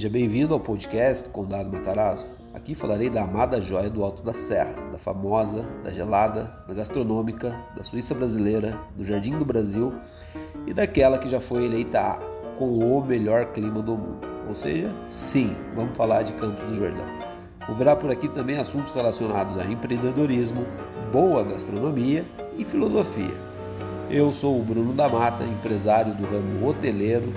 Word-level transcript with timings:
Seja 0.00 0.08
bem-vindo 0.08 0.54
ao 0.54 0.60
podcast 0.60 1.28
Condado 1.28 1.70
Matarazzo. 1.70 2.26
Aqui 2.54 2.74
falarei 2.74 3.10
da 3.10 3.24
amada 3.24 3.60
joia 3.60 3.90
do 3.90 4.02
Alto 4.02 4.22
da 4.22 4.32
Serra, 4.32 4.72
da 4.90 4.96
famosa, 4.96 5.62
da 5.84 5.92
gelada, 5.92 6.50
da 6.66 6.72
gastronômica, 6.72 7.54
da 7.76 7.84
Suíça 7.84 8.14
brasileira, 8.14 8.80
do 8.96 9.04
Jardim 9.04 9.36
do 9.36 9.44
Brasil 9.44 9.92
e 10.66 10.72
daquela 10.72 11.18
que 11.18 11.28
já 11.28 11.38
foi 11.38 11.66
eleita 11.66 12.18
com 12.56 12.78
o 12.78 13.04
melhor 13.04 13.52
clima 13.52 13.82
do 13.82 13.94
mundo. 13.94 14.26
Ou 14.48 14.54
seja, 14.54 14.88
sim, 15.06 15.54
vamos 15.76 15.94
falar 15.94 16.22
de 16.22 16.32
Campos 16.32 16.64
do 16.64 16.76
Jordão. 16.76 17.04
Ouvirá 17.68 17.94
por 17.94 18.10
aqui 18.10 18.26
também 18.30 18.56
assuntos 18.56 18.92
relacionados 18.92 19.58
a 19.58 19.66
empreendedorismo, 19.66 20.64
boa 21.12 21.44
gastronomia 21.44 22.24
e 22.56 22.64
filosofia. 22.64 23.36
Eu 24.08 24.32
sou 24.32 24.58
o 24.58 24.64
Bruno 24.64 24.94
da 24.94 25.10
Mata, 25.10 25.44
empresário 25.44 26.14
do 26.14 26.24
ramo 26.24 26.66
hoteleiro, 26.66 27.30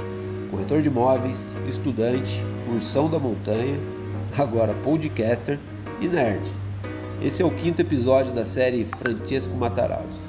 corretor 0.54 0.84
de 0.84 0.88
imóveis, 0.88 1.52
estudante, 1.68 2.44
ursão 2.72 3.10
da 3.10 3.18
montanha, 3.18 3.76
agora 4.38 4.72
podcaster 4.84 5.60
e 6.00 6.08
nerd. 6.08 6.48
Esse 7.24 7.42
é 7.42 7.46
o 7.46 7.50
quinto 7.50 7.82
episódio 7.82 8.32
da 8.32 8.46
série 8.46 8.86
Francesco 8.86 9.56
Matarazzo. 9.56 10.22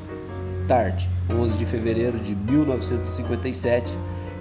Tarde, 0.67 1.11
11 1.31 1.59
de 1.59 1.67
fevereiro 1.67 2.19
de 2.19 2.35
1957, 2.35 3.99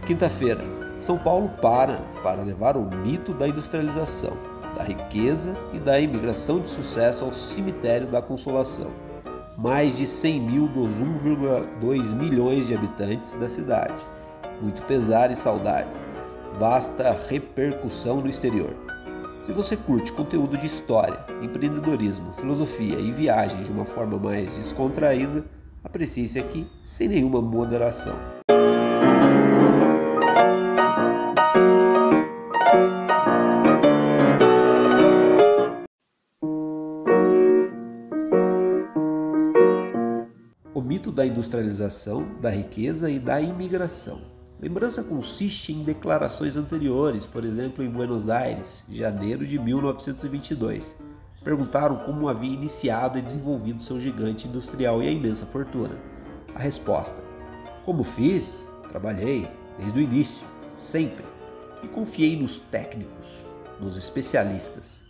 quinta-feira, 0.08 0.64
São 1.02 1.18
Paulo 1.18 1.50
para 1.62 1.98
para 2.24 2.44
levar 2.44 2.78
o 2.78 2.90
mito 3.00 3.34
da 3.34 3.50
industrialização, 3.50 4.38
da 4.78 4.84
riqueza 4.86 5.54
e 5.74 5.80
da 5.80 6.00
imigração 6.00 6.62
de 6.62 6.70
sucesso 6.70 7.26
ao 7.26 7.34
cemitério 7.34 8.08
da 8.08 8.22
Consolação. 8.22 8.92
Mais 9.58 9.98
de 9.98 10.08
100 10.08 10.40
mil 10.40 10.68
dos 10.70 10.92
1,2 10.92 12.16
milhões 12.16 12.68
de 12.68 12.74
habitantes 12.74 13.34
da 13.34 13.50
cidade 13.50 14.02
muito 14.64 14.82
pesar 14.84 15.30
e 15.30 15.36
saudade, 15.36 15.90
vasta 16.58 17.18
repercussão 17.30 18.22
no 18.22 18.30
exterior. 18.30 18.74
Se 19.42 19.52
você 19.52 19.76
curte 19.76 20.14
conteúdo 20.14 20.58
de 20.58 20.66
história, 20.68 21.20
empreendedorismo, 21.42 22.34
filosofia 22.34 22.98
e 22.98 23.12
viagem 23.12 23.62
de 23.62 23.72
uma 23.72 23.84
forma 23.84 24.18
mais 24.18 24.56
descontraída, 24.56 25.44
aprecie-se 25.84 26.40
aqui 26.40 26.66
sem 26.86 27.10
nenhuma 27.10 27.42
moderação. 27.42 28.16
O 40.74 40.82
mito 40.82 41.12
da 41.12 41.26
industrialização, 41.26 42.26
da 42.40 42.50
riqueza 42.50 43.10
e 43.10 43.20
da 43.20 43.42
imigração. 43.42 44.33
Lembrança 44.64 45.04
consiste 45.04 45.74
em 45.74 45.84
declarações 45.84 46.56
anteriores, 46.56 47.26
por 47.26 47.44
exemplo, 47.44 47.84
em 47.84 47.90
Buenos 47.90 48.30
Aires, 48.30 48.86
janeiro 48.90 49.46
de 49.46 49.60
1922. 49.60 50.96
Perguntaram 51.44 51.98
como 51.98 52.30
havia 52.30 52.54
iniciado 52.54 53.20
e 53.20 53.22
desenvolvido 53.22 53.84
seu 53.84 54.00
gigante 54.00 54.48
industrial 54.48 55.04
e 55.04 55.08
a 55.10 55.12
imensa 55.12 55.46
fortuna. 55.46 56.00
A 56.56 56.60
resposta: 56.60 57.22
Como 57.84 58.06
fiz? 58.06 58.72
Trabalhei 58.88 59.50
desde 59.78 60.00
o 60.00 60.02
início, 60.02 60.48
sempre, 60.82 61.26
e 61.84 61.88
confiei 61.90 62.40
nos 62.40 62.60
técnicos, 62.60 63.46
nos 63.82 63.98
especialistas. 63.98 65.04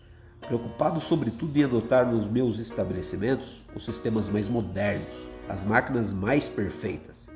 Preocupado 0.48 1.00
sobretudo 1.00 1.56
em 1.60 1.64
adotar 1.64 2.12
nos 2.12 2.26
meus 2.26 2.58
estabelecimentos 2.58 3.64
os 3.76 3.86
sistemas 3.86 4.30
mais 4.30 4.50
modernos, 4.50 5.30
as 5.48 5.64
máquinas 5.64 6.12
mais 6.12 6.50
perfeitas. 6.50 7.28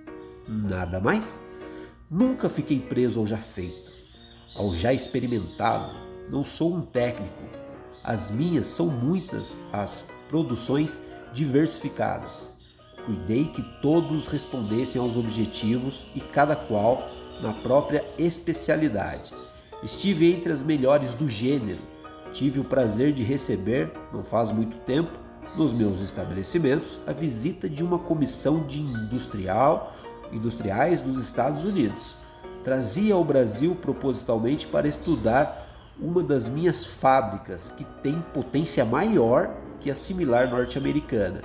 Nada 0.48 1.00
mais? 1.00 1.40
Nunca 2.10 2.48
fiquei 2.48 2.80
preso 2.80 3.20
ao 3.20 3.28
já 3.28 3.38
feito, 3.38 3.92
ao 4.56 4.74
já 4.74 4.94
experimentado. 4.94 5.94
Não 6.30 6.42
sou 6.42 6.74
um 6.74 6.82
técnico. 6.82 7.44
As 8.02 8.32
minhas 8.32 8.68
são 8.68 8.88
muitas 8.88 9.62
as 9.74 10.06
produções 10.30 11.04
diversificadas. 11.34 12.50
Cuidei 13.06 13.46
que 13.50 13.62
todos 13.82 14.28
respondessem 14.28 15.02
aos 15.02 15.18
objetivos 15.18 16.08
e 16.16 16.22
cada 16.22 16.56
qual 16.56 17.04
na 17.42 17.54
própria 17.54 18.06
especialidade. 18.18 19.34
Estive 19.84 20.32
entre 20.32 20.54
as 20.54 20.62
melhores 20.62 21.14
do 21.14 21.28
gênero. 21.28 21.82
Tive 22.32 22.62
o 22.62 22.64
prazer 22.64 23.12
de 23.12 23.22
receber, 23.22 23.92
não 24.14 24.24
faz 24.24 24.50
muito 24.50 24.78
tempo, 24.86 25.12
nos 25.58 25.74
meus 25.74 26.00
estabelecimentos, 26.00 27.02
a 27.06 27.12
visita 27.12 27.70
de 27.70 27.84
uma 27.84 28.00
comissão 28.00 28.66
de 28.66 28.80
industrial 28.80 29.94
industriais 30.32 31.02
dos 31.02 31.18
Estados 31.22 31.64
Unidos. 31.64 32.16
Trazia 32.64 33.14
ao 33.14 33.24
Brasil 33.24 33.76
propositalmente 33.76 34.68
para 34.68 34.88
estudar 34.88 35.68
uma 36.00 36.22
das 36.22 36.48
minhas 36.50 36.86
fábricas 36.86 37.72
que 37.72 37.84
tem 38.04 38.24
potência 38.34 38.86
maior 38.86 39.50
que 39.80 39.90
a 39.90 39.96
similar 39.96 40.50
norte-americana. 40.50 41.42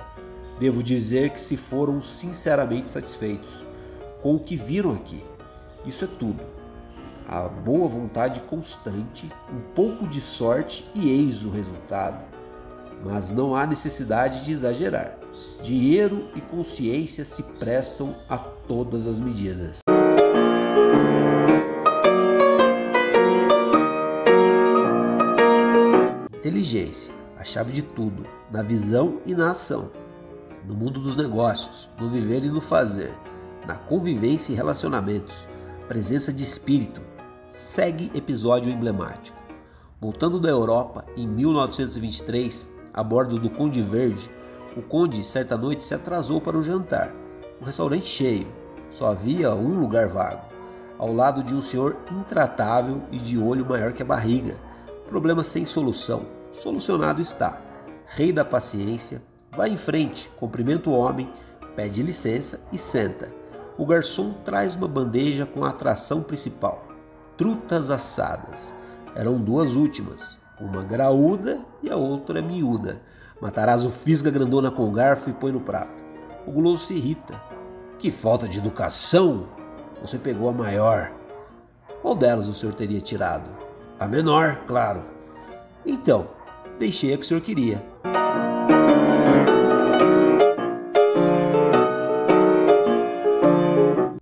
Devo 0.59 0.83
dizer 0.83 1.31
que 1.31 1.41
se 1.41 1.57
foram 1.57 2.01
sinceramente 2.01 2.89
satisfeitos 2.89 3.65
com 4.21 4.35
o 4.35 4.39
que 4.39 4.55
viram 4.55 4.93
aqui. 4.93 5.23
Isso 5.85 6.05
é 6.05 6.07
tudo. 6.07 6.43
A 7.27 7.41
boa 7.47 7.87
vontade 7.87 8.41
constante, 8.41 9.29
um 9.51 9.61
pouco 9.73 10.07
de 10.07 10.21
sorte 10.21 10.87
e 10.93 11.09
eis 11.09 11.43
o 11.43 11.49
resultado. 11.49 12.23
Mas 13.03 13.29
não 13.29 13.55
há 13.55 13.65
necessidade 13.65 14.45
de 14.45 14.51
exagerar. 14.51 15.22
Dinheiro 15.61 16.27
e 16.35 16.41
consciência 16.41 17.23
se 17.23 17.41
prestam 17.43 18.15
a 18.27 18.37
todas 18.37 19.07
as 19.07 19.19
medidas. 19.19 19.79
Inteligência, 26.35 27.13
a 27.37 27.43
chave 27.43 27.71
de 27.71 27.81
tudo, 27.81 28.25
na 28.51 28.61
visão 28.61 29.21
e 29.25 29.33
na 29.33 29.51
ação, 29.51 29.89
no 30.67 30.73
mundo 30.73 30.99
dos 30.99 31.15
negócios, 31.15 31.89
no 31.99 32.09
viver 32.09 32.43
e 32.43 32.49
no 32.49 32.59
fazer, 32.59 33.13
na 33.65 33.75
convivência 33.75 34.51
e 34.51 34.55
relacionamentos, 34.55 35.47
presença 35.87 36.33
de 36.33 36.43
espírito. 36.43 37.01
Segue 37.49 38.11
episódio 38.13 38.71
emblemático. 38.71 39.37
Voltando 40.01 40.39
da 40.39 40.49
Europa 40.49 41.05
em 41.15 41.25
1923, 41.27 42.69
a 42.93 43.01
bordo 43.01 43.39
do 43.39 43.49
Conde 43.49 43.81
Verde, 43.81 44.29
o 44.75 44.81
conde, 44.81 45.23
certa 45.23 45.57
noite, 45.57 45.83
se 45.83 45.93
atrasou 45.93 46.41
para 46.41 46.57
o 46.57 46.63
jantar. 46.63 47.13
O 47.61 47.65
restaurante 47.65 48.05
cheio, 48.05 48.47
só 48.89 49.07
havia 49.07 49.53
um 49.53 49.79
lugar 49.79 50.07
vago, 50.07 50.41
ao 50.97 51.13
lado 51.13 51.43
de 51.43 51.53
um 51.53 51.61
senhor 51.61 51.97
intratável 52.11 53.01
e 53.11 53.17
de 53.17 53.37
olho 53.37 53.65
maior 53.65 53.93
que 53.93 54.01
a 54.01 54.05
barriga. 54.05 54.57
Problema 55.07 55.43
sem 55.43 55.65
solução. 55.65 56.25
Solucionado 56.51 57.21
está. 57.21 57.59
Rei 58.05 58.31
da 58.31 58.43
paciência, 58.43 59.23
vai 59.51 59.69
em 59.69 59.77
frente, 59.77 60.29
cumprimenta 60.37 60.89
o 60.89 60.93
homem, 60.93 61.31
pede 61.75 62.03
licença 62.03 62.59
e 62.71 62.77
senta. 62.77 63.31
O 63.77 63.85
garçom 63.85 64.33
traz 64.45 64.75
uma 64.75 64.87
bandeja 64.87 65.45
com 65.45 65.63
a 65.63 65.69
atração 65.69 66.21
principal: 66.21 66.85
trutas 67.37 67.89
assadas. 67.89 68.73
Eram 69.15 69.39
duas 69.39 69.75
últimas, 69.75 70.39
uma 70.59 70.83
graúda 70.83 71.59
e 71.81 71.89
a 71.89 71.95
outra 71.95 72.41
miúda 72.41 73.01
Matarazzo 73.43 73.91
fisga 73.91 74.31
grandona 74.31 74.71
com 74.71 74.87
o 74.87 74.91
garfo 74.93 75.29
e 75.29 75.33
põe 75.33 75.51
no 75.51 75.59
prato. 75.59 76.01
O 76.47 76.51
guloso 76.53 76.85
se 76.85 76.93
irrita. 76.93 77.43
Que 77.99 78.09
falta 78.09 78.47
de 78.47 78.57
educação! 78.57 79.49
Você 79.99 80.17
pegou 80.17 80.47
a 80.47 80.53
maior. 80.53 81.11
Qual 82.01 82.15
delas 82.15 82.47
o 82.47 82.53
senhor 82.53 82.73
teria 82.73 83.01
tirado? 83.01 83.49
A 83.99 84.07
menor, 84.07 84.63
claro. 84.65 85.03
Então, 85.85 86.29
deixei 86.79 87.13
a 87.13 87.17
que 87.17 87.23
o 87.23 87.27
senhor 87.27 87.41
queria. 87.41 87.83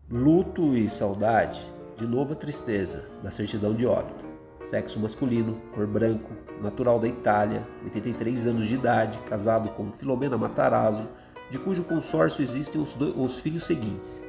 Luto 0.09 0.75
e 0.75 0.89
saudade, 0.89 1.61
de 1.95 2.07
novo 2.07 2.33
a 2.33 2.35
tristeza 2.35 3.05
da 3.21 3.29
certidão 3.29 3.75
de 3.75 3.85
óbito 3.85 4.30
sexo 4.63 4.99
masculino, 4.99 5.55
cor 5.73 5.87
branco, 5.87 6.31
natural 6.61 6.99
da 6.99 7.07
Itália, 7.07 7.67
83 7.83 8.47
anos 8.47 8.67
de 8.67 8.75
idade, 8.75 9.19
casado 9.29 9.69
com 9.69 9.91
Filomena 9.91 10.37
Matarazzo, 10.37 11.07
de 11.49 11.57
cujo 11.57 11.83
consórcio 11.83 12.43
existem 12.43 12.81
os, 12.81 12.95
dois, 12.95 13.13
os 13.15 13.39
filhos 13.39 13.63
seguintes: 13.63 14.23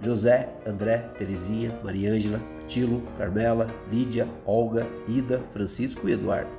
José, 0.00 0.48
André, 0.66 0.98
Terezinha, 1.18 1.78
Mariângela, 1.82 2.40
Tilo, 2.66 3.02
Carmela, 3.16 3.68
Lídia, 3.90 4.28
Olga, 4.44 4.86
Ida, 5.08 5.42
Francisco 5.52 6.08
e 6.08 6.12
Eduardo. 6.12 6.50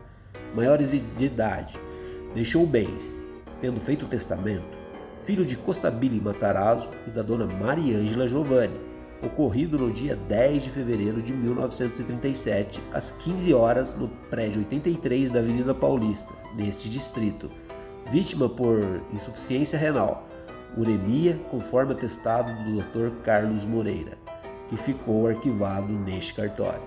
Maiores 0.55 0.91
de 0.91 1.25
idade, 1.25 1.79
deixou 2.33 2.65
bens, 2.65 3.23
tendo 3.61 3.79
feito 3.79 4.05
o 4.05 4.09
testamento, 4.09 4.77
filho 5.23 5.45
de 5.45 5.55
Costabile 5.55 6.19
Matarazzo 6.19 6.89
e 7.07 7.11
da 7.11 7.21
dona 7.21 7.45
Mariângela 7.45 8.27
Giovanni, 8.27 8.79
ocorrido 9.21 9.77
no 9.77 9.91
dia 9.91 10.15
10 10.15 10.63
de 10.63 10.69
fevereiro 10.69 11.21
de 11.21 11.33
1937, 11.33 12.81
às 12.93 13.11
15 13.11 13.53
horas, 13.53 13.93
no 13.93 14.07
prédio 14.29 14.59
83 14.61 15.29
da 15.29 15.39
Avenida 15.39 15.73
Paulista, 15.73 16.33
neste 16.55 16.89
distrito, 16.89 17.49
vítima 18.11 18.47
por 18.47 19.01
insuficiência 19.13 19.77
renal, 19.77 20.27
uremia, 20.77 21.39
conforme 21.49 21.93
atestado 21.93 22.51
do 22.63 22.81
Dr. 22.81 23.21
Carlos 23.23 23.65
Moreira, 23.65 24.17
que 24.69 24.77
ficou 24.77 25.27
arquivado 25.27 25.91
neste 25.91 26.33
cartório. 26.33 26.81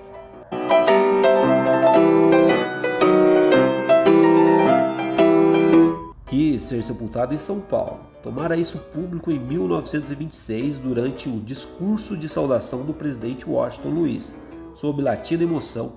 Quis 6.32 6.62
ser 6.62 6.82
sepultado 6.82 7.34
em 7.34 7.36
São 7.36 7.60
Paulo. 7.60 8.06
Tomara 8.22 8.56
isso 8.56 8.78
público 8.78 9.30
em 9.30 9.38
1926 9.38 10.78
durante 10.78 11.28
o 11.28 11.38
discurso 11.38 12.16
de 12.16 12.26
saudação 12.26 12.86
do 12.86 12.94
presidente 12.94 13.46
Washington 13.46 13.90
Luiz, 13.90 14.32
sob 14.72 15.02
latina 15.02 15.42
emoção. 15.42 15.96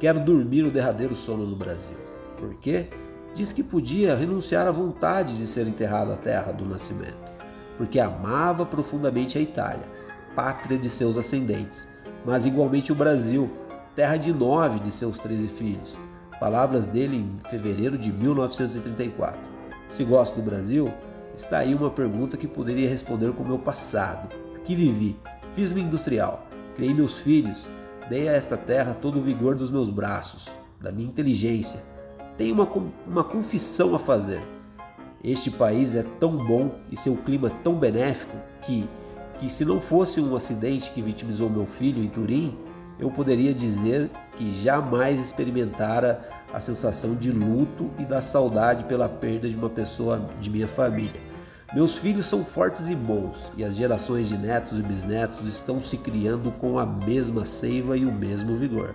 Quero 0.00 0.18
dormir 0.18 0.64
o 0.64 0.70
derradeiro 0.72 1.14
sono 1.14 1.46
no 1.46 1.54
Brasil. 1.54 1.96
Por 2.36 2.56
quê? 2.56 2.86
Diz 3.36 3.52
que 3.52 3.62
podia 3.62 4.16
renunciar 4.16 4.66
à 4.66 4.72
vontade 4.72 5.36
de 5.36 5.46
ser 5.46 5.68
enterrado 5.68 6.12
à 6.12 6.16
terra 6.16 6.50
do 6.50 6.64
nascimento, 6.64 7.30
porque 7.78 8.00
amava 8.00 8.66
profundamente 8.66 9.38
a 9.38 9.40
Itália, 9.40 9.86
pátria 10.34 10.76
de 10.76 10.90
seus 10.90 11.16
ascendentes, 11.16 11.86
mas 12.26 12.46
igualmente 12.46 12.90
o 12.90 12.96
Brasil, 12.96 13.48
terra 13.94 14.16
de 14.16 14.32
nove 14.32 14.80
de 14.80 14.90
seus 14.90 15.18
treze 15.18 15.46
filhos. 15.46 15.96
Palavras 16.42 16.88
dele 16.88 17.18
em 17.18 17.48
fevereiro 17.48 17.96
de 17.96 18.12
1934. 18.12 19.38
Se 19.92 20.02
gosto 20.02 20.34
do 20.34 20.42
Brasil, 20.42 20.92
está 21.36 21.58
aí 21.58 21.72
uma 21.72 21.88
pergunta 21.88 22.36
que 22.36 22.48
poderia 22.48 22.90
responder 22.90 23.32
com 23.32 23.44
o 23.44 23.46
meu 23.46 23.60
passado. 23.60 24.28
Aqui 24.56 24.74
vivi, 24.74 25.16
fiz-me 25.54 25.80
industrial, 25.80 26.44
criei 26.74 26.92
meus 26.92 27.16
filhos, 27.16 27.68
dei 28.10 28.28
a 28.28 28.32
esta 28.32 28.56
terra 28.56 28.92
todo 29.00 29.20
o 29.20 29.22
vigor 29.22 29.54
dos 29.54 29.70
meus 29.70 29.88
braços, 29.88 30.48
da 30.80 30.90
minha 30.90 31.06
inteligência. 31.06 31.80
Tenho 32.36 32.54
uma, 32.54 32.68
uma 33.06 33.22
confissão 33.22 33.94
a 33.94 33.98
fazer. 34.00 34.42
Este 35.22 35.48
país 35.48 35.94
é 35.94 36.04
tão 36.18 36.36
bom 36.36 36.74
e 36.90 36.96
seu 36.96 37.14
clima 37.18 37.50
tão 37.62 37.76
benéfico 37.76 38.36
que, 38.62 38.88
que 39.38 39.48
se 39.48 39.64
não 39.64 39.80
fosse 39.80 40.20
um 40.20 40.34
acidente 40.34 40.90
que 40.90 41.02
vitimizou 41.02 41.48
meu 41.48 41.66
filho 41.66 42.02
em 42.02 42.08
Turim, 42.08 42.58
eu 43.02 43.10
poderia 43.10 43.52
dizer 43.52 44.08
que 44.36 44.62
jamais 44.62 45.18
experimentara 45.18 46.20
a 46.54 46.60
sensação 46.60 47.16
de 47.16 47.32
luto 47.32 47.90
e 47.98 48.04
da 48.04 48.22
saudade 48.22 48.84
pela 48.84 49.08
perda 49.08 49.48
de 49.48 49.56
uma 49.56 49.68
pessoa 49.68 50.24
de 50.40 50.48
minha 50.48 50.68
família. 50.68 51.20
Meus 51.74 51.96
filhos 51.96 52.26
são 52.26 52.44
fortes 52.44 52.88
e 52.88 52.94
bons, 52.94 53.50
e 53.56 53.64
as 53.64 53.74
gerações 53.74 54.28
de 54.28 54.38
netos 54.38 54.78
e 54.78 54.82
bisnetos 54.82 55.48
estão 55.48 55.82
se 55.82 55.96
criando 55.96 56.52
com 56.52 56.78
a 56.78 56.86
mesma 56.86 57.44
seiva 57.44 57.96
e 57.96 58.06
o 58.06 58.12
mesmo 58.12 58.54
vigor. 58.54 58.94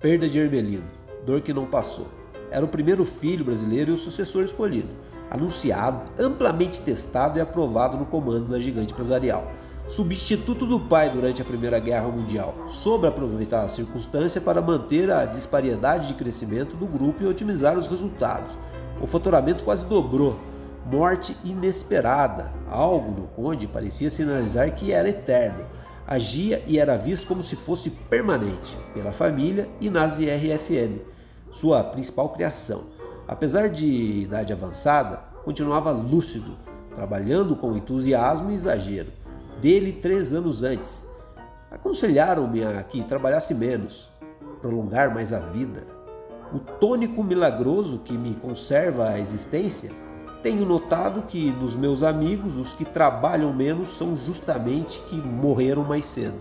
Perda 0.00 0.26
de 0.26 0.38
Hermelino, 0.38 0.84
dor 1.26 1.42
que 1.42 1.52
não 1.52 1.66
passou. 1.66 2.08
Era 2.50 2.64
o 2.64 2.68
primeiro 2.68 3.04
filho 3.04 3.44
brasileiro 3.44 3.90
e 3.90 3.94
o 3.94 3.98
sucessor 3.98 4.42
escolhido 4.44 4.88
anunciado, 5.30 6.10
amplamente 6.18 6.80
testado 6.80 7.38
e 7.38 7.40
aprovado 7.40 7.96
no 7.96 8.06
comando 8.06 8.46
da 8.46 8.58
gigante 8.58 8.92
empresarial. 8.92 9.50
Substituto 9.86 10.66
do 10.66 10.78
pai 10.78 11.08
durante 11.08 11.40
a 11.40 11.44
Primeira 11.44 11.78
Guerra 11.78 12.08
Mundial, 12.08 12.54
soube 12.68 13.06
aproveitar 13.06 13.64
a 13.64 13.68
circunstância 13.68 14.38
para 14.38 14.60
manter 14.60 15.10
a 15.10 15.24
disparidade 15.24 16.08
de 16.08 16.14
crescimento 16.14 16.76
do 16.76 16.86
grupo 16.86 17.22
e 17.22 17.26
otimizar 17.26 17.76
os 17.78 17.86
resultados. 17.86 18.56
O 19.00 19.06
faturamento 19.06 19.64
quase 19.64 19.86
dobrou. 19.86 20.38
Morte 20.84 21.36
inesperada, 21.44 22.52
algo 22.70 23.18
no 23.18 23.26
Conde 23.28 23.66
parecia 23.66 24.10
sinalizar 24.10 24.74
que 24.74 24.92
era 24.92 25.08
eterno. 25.08 25.64
Agia 26.06 26.62
e 26.66 26.78
era 26.78 26.96
visto 26.96 27.26
como 27.26 27.42
se 27.42 27.56
fosse 27.56 27.90
permanente 27.90 28.76
pela 28.94 29.12
família 29.12 29.68
e 29.80 29.90
nas 29.90 30.18
IRFM, 30.18 31.00
sua 31.50 31.84
principal 31.84 32.30
criação 32.30 32.97
Apesar 33.28 33.68
de 33.68 33.86
idade 34.22 34.54
avançada, 34.54 35.20
continuava 35.44 35.90
lúcido, 35.90 36.56
trabalhando 36.94 37.54
com 37.54 37.76
entusiasmo 37.76 38.50
e 38.50 38.54
exagero. 38.54 39.12
Dele 39.60 39.92
três 39.92 40.32
anos 40.32 40.62
antes. 40.62 41.06
Aconselharam-me 41.70 42.64
a 42.64 42.82
que 42.82 43.04
trabalhasse 43.04 43.54
menos, 43.54 44.08
prolongar 44.62 45.12
mais 45.12 45.34
a 45.34 45.40
vida. 45.40 45.86
O 46.54 46.58
tônico 46.58 47.22
milagroso 47.22 47.98
que 47.98 48.16
me 48.16 48.34
conserva 48.34 49.10
a 49.10 49.20
existência, 49.20 49.90
tenho 50.42 50.64
notado 50.64 51.22
que 51.22 51.50
nos 51.50 51.76
meus 51.76 52.02
amigos 52.02 52.56
os 52.56 52.72
que 52.72 52.86
trabalham 52.86 53.52
menos 53.52 53.90
são 53.90 54.16
justamente 54.16 55.00
que 55.00 55.16
morreram 55.16 55.84
mais 55.84 56.06
cedo. 56.06 56.40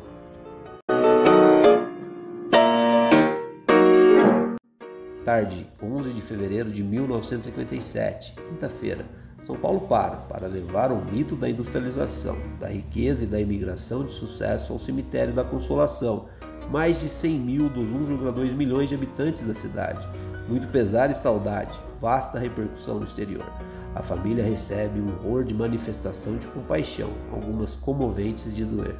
Tarde, 5.28 5.68
11 5.84 6.14
de 6.14 6.22
fevereiro 6.22 6.72
de 6.72 6.82
1957, 6.82 8.34
quinta-feira, 8.48 9.06
São 9.42 9.58
Paulo 9.58 9.82
para 9.82 10.16
para 10.16 10.48
levar 10.48 10.90
o 10.90 11.04
mito 11.04 11.36
da 11.36 11.50
industrialização, 11.50 12.38
da 12.62 12.70
riqueza 12.70 13.26
e 13.26 13.28
da 13.28 13.38
imigração 13.38 14.06
de 14.06 14.14
sucesso 14.14 14.72
ao 14.72 14.80
cemitério 14.80 15.34
da 15.34 15.44
Consolação, 15.44 16.30
mais 16.72 17.02
de 17.02 17.10
100 17.10 17.40
mil 17.40 17.68
dos 17.68 17.90
1,2 17.90 18.56
milhões 18.56 18.88
de 18.88 18.96
habitantes 18.96 19.42
da 19.46 19.54
cidade. 19.54 20.08
Muito 20.48 20.70
pesar 20.70 21.12
e 21.12 21.14
saudade, 21.14 21.78
vasta 22.00 22.40
repercussão 22.40 23.00
no 23.00 23.04
exterior. 23.04 23.52
A 23.96 24.02
família 24.02 24.46
recebe 24.46 25.02
um 25.02 25.10
horror 25.10 25.44
de 25.44 25.54
manifestação 25.54 26.38
de 26.38 26.48
compaixão, 26.48 27.10
algumas 27.34 27.76
comoventes 27.76 28.56
de 28.56 28.64
doer. 28.64 28.96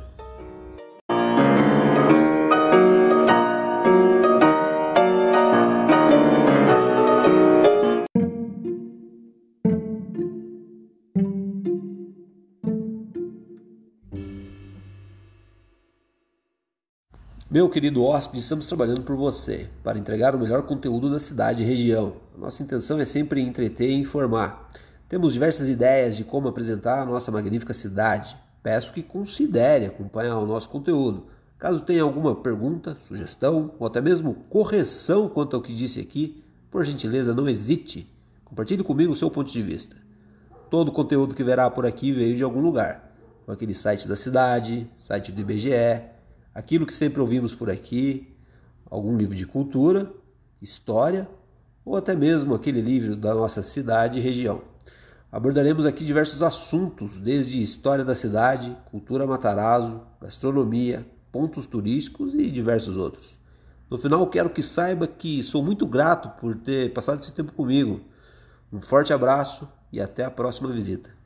Meu 17.50 17.70
querido 17.70 18.04
hóspede, 18.04 18.42
estamos 18.42 18.68
trabalhando 18.68 19.04
por 19.04 19.16
você, 19.16 19.70
para 19.82 19.98
entregar 19.98 20.36
o 20.36 20.38
melhor 20.38 20.64
conteúdo 20.64 21.10
da 21.10 21.18
cidade 21.18 21.64
e 21.64 21.66
região. 21.66 22.16
nossa 22.38 22.62
intenção 22.62 23.00
é 23.00 23.06
sempre 23.06 23.40
entreter 23.40 23.90
e 23.90 24.02
informar. 24.02 24.70
Temos 25.08 25.32
diversas 25.32 25.70
ideias 25.70 26.18
de 26.18 26.26
como 26.26 26.50
apresentar 26.50 27.02
a 27.02 27.06
nossa 27.06 27.32
magnífica 27.32 27.72
cidade. 27.74 28.38
Peço 28.62 28.92
que 28.92 29.02
considere 29.02 29.86
acompanhar 29.86 30.38
o 30.40 30.46
nosso 30.46 30.68
conteúdo. 30.68 31.28
Caso 31.58 31.86
tenha 31.86 32.04
alguma 32.04 32.36
pergunta, 32.36 32.98
sugestão 33.08 33.72
ou 33.80 33.88
até 33.88 34.02
mesmo 34.02 34.34
correção 34.50 35.30
quanto 35.30 35.56
ao 35.56 35.62
que 35.62 35.74
disse 35.74 36.02
aqui, 36.02 36.44
por 36.70 36.84
gentileza, 36.84 37.34
não 37.34 37.48
hesite. 37.48 38.12
Compartilhe 38.44 38.84
comigo 38.84 39.14
o 39.14 39.16
seu 39.16 39.32
ponto 39.32 39.50
de 39.50 39.64
vista. 39.64 39.96
Todo 40.70 40.90
o 40.90 40.92
conteúdo 40.92 41.34
que 41.34 41.46
verá 41.46 41.70
por 41.70 41.86
aqui 41.86 42.12
veio 42.12 42.36
de 42.36 42.44
algum 42.44 42.60
lugar. 42.60 43.10
Com 43.46 43.54
aquele 43.54 43.74
site 43.74 44.06
da 44.06 44.18
cidade, 44.18 44.86
site 44.98 45.32
do 45.32 45.40
IBGE, 45.40 46.17
aquilo 46.58 46.88
que 46.88 46.94
sempre 46.94 47.22
ouvimos 47.22 47.54
por 47.54 47.70
aqui, 47.70 48.36
algum 48.90 49.16
livro 49.16 49.36
de 49.36 49.46
cultura, 49.46 50.12
história 50.60 51.30
ou 51.86 51.96
até 51.96 52.16
mesmo 52.16 52.56
aquele 52.56 52.82
livro 52.82 53.16
da 53.16 53.32
nossa 53.32 53.62
cidade 53.62 54.18
e 54.18 54.22
região. 54.24 54.64
Abordaremos 55.32 55.86
aqui 55.86 56.04
diversos 56.04 56.42
assuntos, 56.42 57.20
desde 57.20 57.62
história 57.62 58.04
da 58.04 58.16
cidade, 58.16 58.76
cultura 58.90 59.28
Matarazzo, 59.28 60.02
gastronomia, 60.20 61.06
pontos 61.32 61.68
turísticos 61.68 62.34
e 62.34 62.50
diversos 62.50 62.98
outros. 62.98 63.38
No 63.88 64.00
final, 64.00 64.26
quero 64.26 64.50
que 64.50 64.64
saiba 64.64 65.06
que 65.06 65.44
sou 65.44 65.64
muito 65.64 65.86
grato 65.86 66.28
por 66.42 66.56
ter 66.56 66.92
passado 66.92 67.20
esse 67.20 67.32
tempo 67.32 67.52
comigo. 67.52 68.02
Um 68.74 68.82
forte 68.82 69.14
abraço 69.14 69.70
e 69.94 70.02
até 70.02 70.26
a 70.26 70.32
próxima 70.32 70.70
visita. 70.70 71.17